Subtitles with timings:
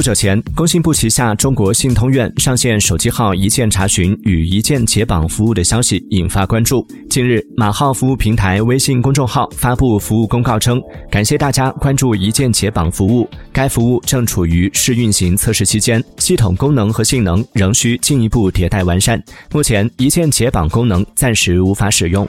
[0.00, 6.82] 不久前工信部旗下中国信通院上线手机号一键查询与一键解绑服务的消息引发关注。
[7.10, 19.22] 近日马号服务平台微信公众号发布服务公告称感谢大家关注一键解绑服务该服务正处于试运行测试期间系统功能和性能仍需进一步迭代完善。
[19.52, 22.26] 目前一键解绑功能暂时无法使用。